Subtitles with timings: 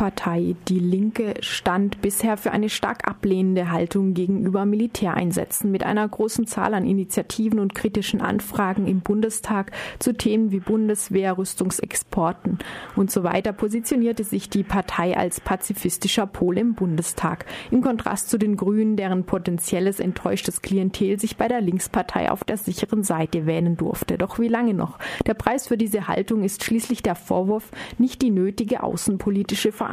[0.00, 6.46] Linkspartei Die Linke stand bisher für eine stark ablehnende Haltung gegenüber Militäreinsätzen mit einer großen
[6.46, 12.60] Zahl an Initiativen und kritischen Anfragen im Bundestag zu Themen wie Bundeswehr, Rüstungsexporten
[12.96, 17.44] und so weiter positionierte sich die Partei als pazifistischer Pol im Bundestag.
[17.70, 22.56] Im Kontrast zu den Grünen, deren potenzielles enttäuschtes Klientel sich bei der Linkspartei auf der
[22.56, 24.16] sicheren Seite wähnen durfte.
[24.16, 24.98] Doch wie lange noch?
[25.26, 29.89] Der Preis für diese Haltung ist schließlich der Vorwurf, nicht die nötige außenpolitische Verantwortung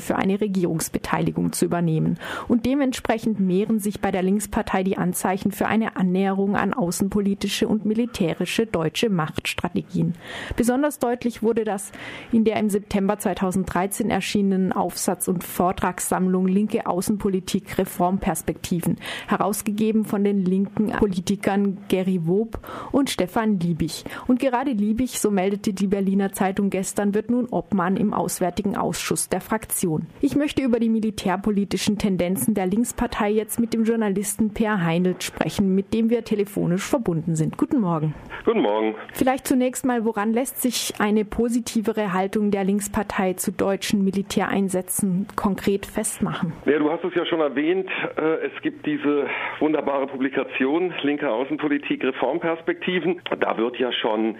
[0.00, 2.18] für eine Regierungsbeteiligung zu übernehmen.
[2.48, 7.84] Und dementsprechend mehren sich bei der Linkspartei die Anzeichen für eine Annäherung an außenpolitische und
[7.84, 10.14] militärische deutsche Machtstrategien.
[10.56, 11.92] Besonders deutlich wurde das
[12.32, 20.44] in der im September 2013 erschienenen Aufsatz- und Vortragssammlung Linke Außenpolitik Reformperspektiven, herausgegeben von den
[20.44, 22.58] linken Politikern Gary Wob
[22.92, 24.04] und Stefan Liebig.
[24.26, 29.25] Und gerade Liebig, so meldete die Berliner Zeitung gestern, wird nun Obmann im Auswärtigen Ausschuss
[29.28, 30.06] der Fraktion.
[30.20, 35.74] Ich möchte über die militärpolitischen Tendenzen der Linkspartei jetzt mit dem Journalisten Per Heinelt sprechen,
[35.74, 37.56] mit dem wir telefonisch verbunden sind.
[37.56, 38.14] Guten Morgen.
[38.44, 38.94] Guten Morgen.
[39.12, 45.86] Vielleicht zunächst mal, woran lässt sich eine positivere Haltung der Linkspartei zu deutschen Militäreinsätzen konkret
[45.86, 46.52] festmachen?
[46.64, 47.88] Ja, du hast es ja schon erwähnt.
[48.16, 49.26] Äh, es gibt diese
[49.58, 53.20] wunderbare Publikation Linke Außenpolitik Reformperspektiven.
[53.40, 54.36] Da wird ja schon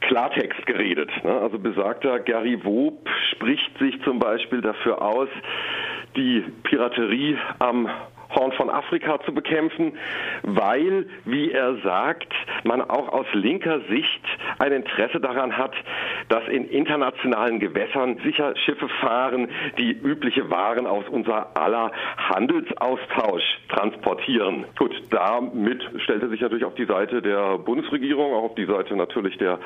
[0.00, 1.10] Klartext geredet.
[1.24, 1.32] Ne?
[1.32, 4.27] Also besagter Gary Wob spricht sich zum Beispiel
[4.60, 5.28] dafür aus,
[6.16, 7.88] die Piraterie am
[8.34, 9.92] Horn von Afrika zu bekämpfen,
[10.42, 12.32] weil, wie er sagt,
[12.64, 14.24] man auch aus linker Sicht
[14.58, 15.74] ein Interesse daran hat,
[16.28, 24.64] dass in internationalen Gewässern sicher Schiffe fahren, die übliche Waren aus unser aller Handelsaustausch transportieren.
[24.78, 28.96] Gut, damit stellt er sich natürlich auf die Seite der Bundesregierung, auch auf die Seite
[28.96, 29.58] natürlich der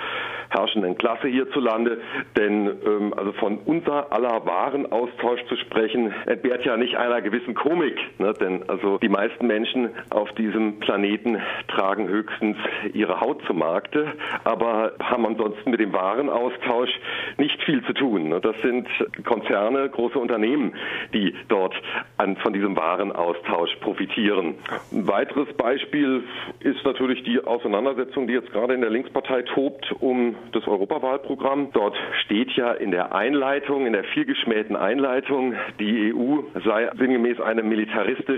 [0.50, 2.00] herrschenden Klasse hierzulande,
[2.36, 7.98] denn ähm, also von unser aller Warenaustausch zu sprechen, entbehrt ja nicht einer gewissen Komik,
[8.18, 8.32] ne?
[8.34, 12.56] denn also die meisten Menschen auf diesem Planeten tragen höchstens
[12.92, 14.12] ihre Haut zu Markte,
[14.44, 16.90] aber haben ansonsten mit dem Warenaustausch
[17.38, 18.34] nicht viel zu tun.
[18.42, 18.88] Das sind
[19.24, 20.74] Konzerne, große Unternehmen,
[21.12, 21.74] die dort
[22.16, 24.54] an, von diesem Warenaustausch profitieren.
[24.92, 26.24] Ein weiteres Beispiel
[26.60, 31.72] ist natürlich die Auseinandersetzung, die jetzt gerade in der Linkspartei tobt um das Europawahlprogramm.
[31.72, 37.62] Dort steht ja in der Einleitung, in der vielgeschmähten Einleitung, die EU sei sinngemäß eine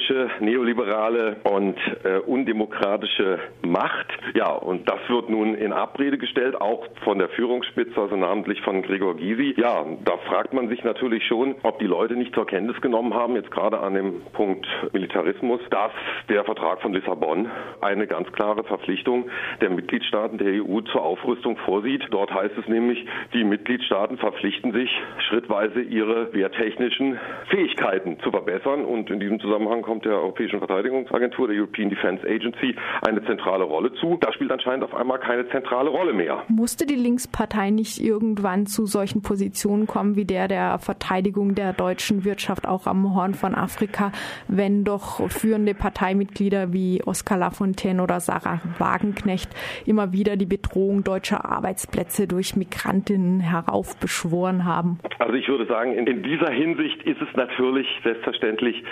[0.05, 4.07] militaristische, neoliberale und äh, undemokratische Macht.
[4.35, 8.83] Ja, und das wird nun in Abrede gestellt, auch von der Führungsspitze, also namentlich von
[8.83, 9.55] Gregor Gysi.
[9.57, 13.37] Ja, da fragt man sich natürlich schon, ob die Leute nicht zur Kenntnis genommen haben,
[13.37, 15.93] jetzt gerade an dem Punkt Militarismus, dass
[16.29, 17.49] der Vertrag von Lissabon
[17.81, 19.27] eine ganz klare Verpflichtung
[19.61, 22.03] der Mitgliedstaaten der EU zur Aufrüstung vorsieht.
[22.11, 24.91] Dort heißt es nämlich, die Mitgliedstaaten verpflichten sich
[25.29, 31.57] schrittweise ihre wehrtechnischen Fähigkeiten zu verbessern und in diesem Zusammenhang kommt der Europäischen Verteidigungsagentur, der
[31.57, 32.75] European Defence Agency,
[33.07, 34.19] eine zentrale Rolle zu.
[34.21, 36.43] Da spielt anscheinend auf einmal keine zentrale Rolle mehr.
[36.49, 42.25] Musste die Linkspartei nicht irgendwann zu solchen Positionen kommen wie der der Verteidigung der deutschen
[42.25, 44.13] Wirtschaft auch am Horn von Afrika,
[44.49, 49.51] wenn doch führende Parteimitglieder wie Oskar Lafontaine oder Sarah Wagenknecht
[49.87, 54.99] immer wieder die Bedrohung deutscher Arbeitsplätze durch Migrantinnen heraufbeschworen haben?
[55.19, 58.83] Also ich würde sagen, in, dieser Hinsicht ist es natürlich selbstverständlich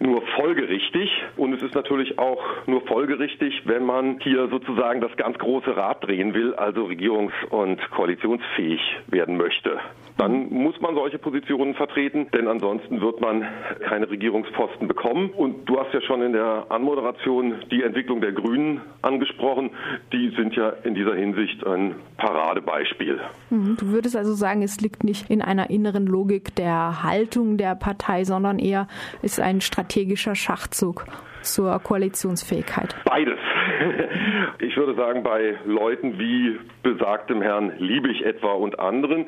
[0.00, 1.08] nur folgerichtig
[1.38, 6.06] und es ist natürlich auch nur folgerichtig, wenn man hier sozusagen das ganz große Rad
[6.06, 9.78] drehen will, also regierungs- und koalitionsfähig werden möchte.
[10.18, 13.46] Dann muss man solche Positionen vertreten, denn ansonsten wird man
[13.80, 15.30] keine Regierungsposten bekommen.
[15.30, 19.70] Und du hast ja schon in der Anmoderation die Entwicklung der Grünen angesprochen.
[20.12, 23.20] Die sind ja in dieser Hinsicht ein Paradebeispiel.
[23.50, 23.76] Mhm.
[23.80, 28.24] Du würdest also sagen, es liegt nicht in einer inneren Logik der Haltung der Partei,
[28.24, 28.88] sondern eher
[29.22, 31.04] ist ein strategischer Schachzug
[31.42, 32.94] zur Koalitionsfähigkeit?
[33.04, 33.38] Beides.
[34.58, 39.26] Ich würde sagen, bei Leuten wie besagtem Herrn Liebig etwa und anderen,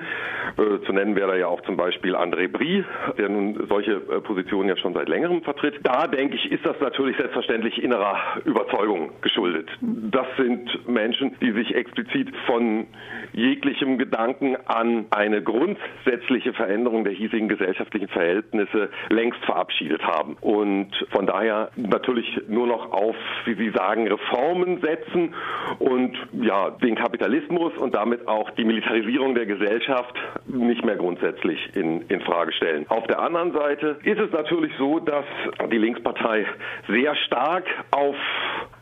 [0.57, 2.85] äh, zu nennen wäre da ja auch zum Beispiel André Brie,
[3.19, 5.81] der nun solche äh, Positionen ja schon seit längerem vertritt.
[5.83, 9.69] Da denke ich, ist das natürlich selbstverständlich innerer Überzeugung geschuldet.
[9.81, 12.87] Das sind Menschen, die sich explizit von
[13.33, 21.27] jeglichem Gedanken an eine grundsätzliche Veränderung der hiesigen gesellschaftlichen Verhältnisse längst verabschiedet haben und von
[21.27, 24.07] daher natürlich nur noch auf, wie Sie sagen,
[24.45, 25.35] Reformen setzen
[25.79, 30.15] und ja, den Kapitalismus und damit auch die Militarisierung der Gesellschaft
[30.47, 32.87] nicht mehr grundsätzlich in, in Frage stellen.
[32.89, 35.25] Auf der anderen Seite ist es natürlich so, dass
[35.71, 36.47] die Linkspartei
[36.89, 38.17] sehr stark auf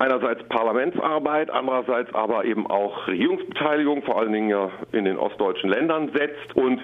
[0.03, 6.11] einerseits Parlamentsarbeit, andererseits aber eben auch Regierungsbeteiligung, vor allen Dingen ja in den ostdeutschen Ländern
[6.13, 6.57] setzt.
[6.57, 6.81] Und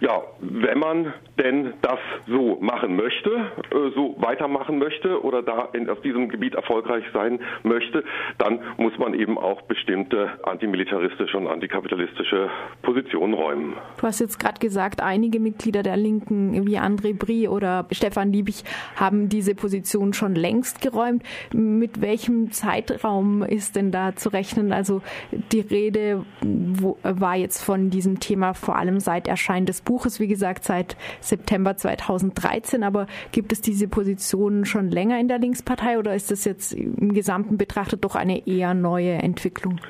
[0.00, 5.90] ja, wenn man denn das so machen möchte, äh, so weitermachen möchte oder da in,
[5.90, 8.02] auf diesem Gebiet erfolgreich sein möchte,
[8.38, 12.48] dann muss man eben auch bestimmte antimilitaristische und antikapitalistische
[12.82, 13.74] Positionen räumen.
[13.98, 18.64] Du hast jetzt gerade gesagt, einige Mitglieder der Linken wie André Brie oder Stefan Liebig
[18.96, 21.22] haben diese Position schon längst geräumt.
[21.52, 24.72] Mit welchem Zeitraum ist denn da zu rechnen?
[24.72, 25.02] Also
[25.52, 26.24] die Rede
[27.02, 31.76] war jetzt von diesem Thema vor allem seit Erscheinen des Buches, wie gesagt, seit September
[31.76, 32.82] 2013.
[32.82, 37.12] Aber gibt es diese Position schon länger in der Linkspartei oder ist das jetzt im
[37.12, 39.80] Gesamten betrachtet doch eine eher neue Entwicklung?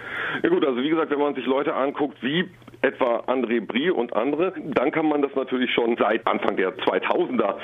[0.42, 2.48] Ja gut, also wie gesagt, wenn man sich Leute anguckt, wie
[2.80, 7.56] etwa André Brie und andere, dann kann man das natürlich schon seit Anfang der 2000er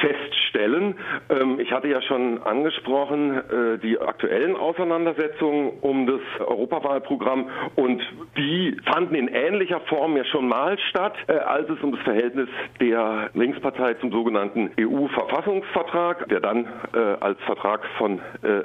[0.00, 0.94] feststellen.
[1.30, 8.00] Ähm, ich hatte ja schon angesprochen, äh, die aktuellen Auseinandersetzungen um das Europawahlprogramm und
[8.36, 12.48] die fanden in ähnlicher Form ja schon mal statt, äh, als es um das Verhältnis
[12.80, 18.20] der Linkspartei zum sogenannten EU-Verfassungsvertrag, der dann äh, als Vertrag von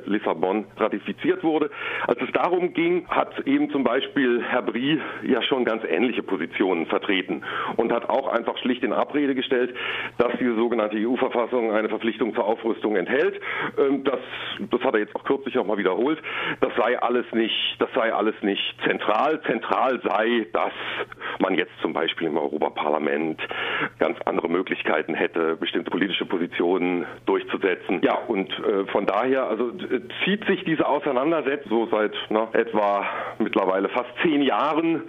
[0.06, 1.70] Lissabon ratifiziert wurde.
[2.08, 6.86] Als es darum ging, hat eben zum Beispiel Herr Brie ja schon ganz ähnliche Positionen
[6.88, 7.44] vertreten
[7.78, 9.76] und hat auch einfach schlicht in Abrede gestellt,
[10.18, 13.40] dass diese sogenannte EU-Verfassung eine Verpflichtung zur Aufrüstung enthält.
[13.78, 14.20] Ähm, das,
[14.70, 16.20] das hat er jetzt auch kürzlich auch mal wiederholt.
[16.62, 19.42] Das sei alles nicht, das sei alles nicht zentral.
[19.44, 20.74] Zentral sei, dass
[21.40, 23.40] man jetzt zum Beispiel im Europaparlament
[24.00, 28.02] ganz andere Möglichkeiten hätte, bestimmte politische Positionen durchzusetzen.
[28.04, 29.72] Ja, und äh, von daher, also
[30.24, 33.06] zieht sich diese Auseinandersetzung so seit na, etwa
[33.40, 35.04] mittlerweile fast zehn Jahren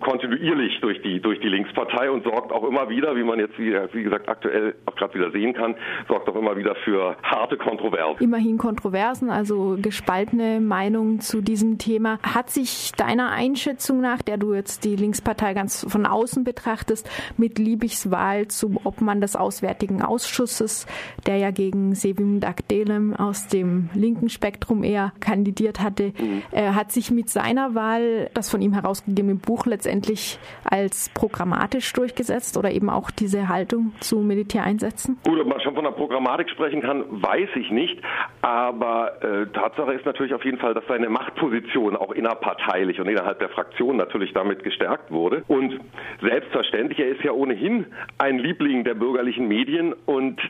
[0.00, 3.74] kontinuierlich durch die durch die Linkspartei und sorgt auch immer wieder, wie man jetzt wie,
[3.92, 5.74] wie gesagt aktuell auch gerade wieder sehen kann,
[6.08, 8.22] sorgt auch immer wieder für harte Kontroversen.
[8.22, 12.18] Immerhin Kontroversen, also gespaltene Meinungen zu diesem Thema.
[12.22, 17.58] Hat sich deiner Einschätzung nach, der du jetzt die Linkspartei ganz von außen betrachtest, mit
[17.58, 20.86] Liebigs Wahl zum Obmann des Auswärtigen Ausschusses,
[21.26, 26.42] der ja gegen Sevim Dagdelem aus dem linken Spektrum eher kandidiert hatte, mhm.
[26.50, 32.56] äh, hat sich mit seiner Wahl das von ihm herausgegebene Buch letztendlich als programmatisch durchgesetzt
[32.56, 35.18] oder eben auch diese Haltung zu Militäreinsätzen?
[35.24, 38.00] Gut, ob man schon von der Programmatik sprechen kann, weiß ich nicht.
[38.40, 43.38] Aber äh, Tatsache ist natürlich auf jeden Fall, dass seine Machtposition auch innerparteilich und innerhalb
[43.38, 45.44] der Fraktion natürlich damit gestärkt wurde.
[45.46, 45.78] Und
[46.20, 47.86] selbstverständlich, er ist ja ohnehin
[48.18, 50.40] ein Liebling der bürgerlichen Medien und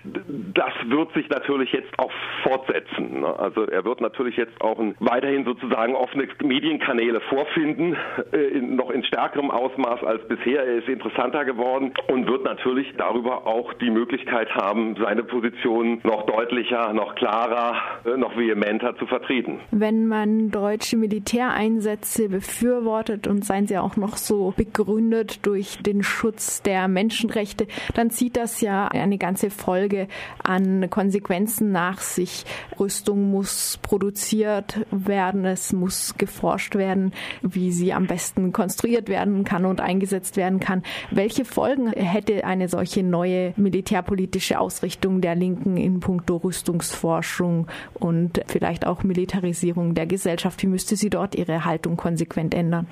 [0.54, 2.10] das wird sich natürlich jetzt auch
[2.42, 3.20] fortsetzen.
[3.20, 3.38] Ne?
[3.38, 7.94] Also er wird natürlich jetzt auch weiterhin sozusagen offene Medienkanäle vorfinden,
[8.32, 10.64] äh, noch in stärkerem Ausmaß als bisher.
[10.64, 16.24] Er ist interessanter geworden und wird natürlich darüber auch die Möglichkeit haben, seine Position noch
[16.24, 17.76] deutlicher, noch klarer,
[18.06, 19.58] äh, noch vehementer zu vertreten.
[19.72, 26.62] Wenn man deutsche Militäreinsätze befürwortet und seien sie auch noch so begründet durch den Schutz
[26.62, 30.06] der Menschenrechte, dann zieht das ja eine ganze Folge
[30.44, 32.44] an Konsequenzen nach sich.
[32.78, 37.12] Rüstung muss produziert werden, es muss geforscht werden,
[37.42, 40.84] wie sie am besten konstruiert werden kann und eingesetzt werden kann.
[41.10, 48.86] Welche Folgen hätte eine solche neue militärpolitische Ausrichtung der Linken in puncto Rüstungsforschung und vielleicht
[48.86, 50.62] auch Militarisierung der Gesellschaft?
[50.62, 52.86] Wie müsste sie dort ihre Haltung konsequent ändern?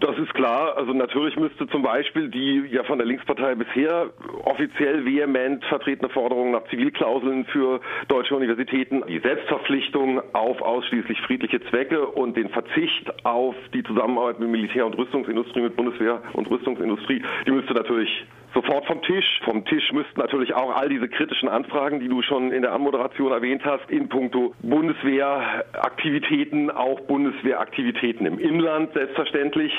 [0.00, 0.76] Das ist klar.
[0.76, 4.10] Also natürlich müsste zum Beispiel die ja von der Linkspartei bisher
[4.44, 12.06] offiziell vehement vertretene Forderung nach Zivilklauseln für deutsche Universitäten, die Selbstverpflichtung auf ausschließlich friedliche Zwecke
[12.06, 17.50] und den Verzicht auf die Zusammenarbeit mit Militär- und Rüstungsindustrie, mit Bundeswehr und Rüstungsindustrie, die
[17.50, 19.40] müsste natürlich sofort vom Tisch.
[19.44, 23.30] Vom Tisch müssten natürlich auch all diese kritischen Anfragen, die du schon in der Anmoderation
[23.30, 29.72] erwähnt hast, in puncto Bundeswehraktivitäten, auch Bundeswehraktivitäten im Inland selbstverständlich.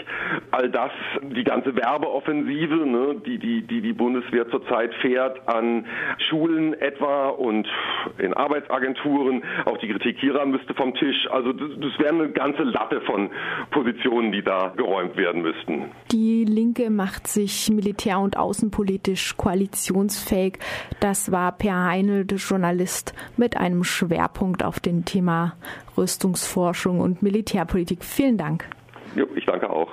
[0.52, 0.92] All das,
[1.24, 5.88] die ganze Werbeoffensive, ne, die, die, die die Bundeswehr zurzeit fährt an
[6.30, 7.68] Schulen etwa und
[8.20, 9.44] in Arbeitsagenturen.
[9.66, 11.28] Auch die Kritik hieran müsste vom Tisch.
[11.32, 13.32] Also das, das wäre eine ganze Latte von
[13.72, 15.86] Positionen, die da geräumt werden müssten.
[16.12, 20.60] Die Linke macht sich Militär- und Außen außenpolitisch koalitionsfähig.
[21.00, 25.56] Das war Per Heinl, der Journalist, mit einem Schwerpunkt auf dem Thema
[25.98, 28.04] Rüstungsforschung und Militärpolitik.
[28.04, 28.66] Vielen Dank.
[29.16, 29.90] Jo, ich danke auch.